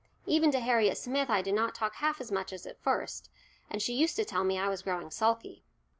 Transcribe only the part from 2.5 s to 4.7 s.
as at first, and she used to tell me I